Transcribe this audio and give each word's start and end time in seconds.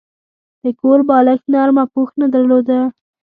د 0.63 0.65
کور 0.79 0.99
بالښت 1.09 1.45
نرمه 1.53 1.83
پوښ 1.93 2.09
نه 2.21 2.27
درلوده. 2.33 2.79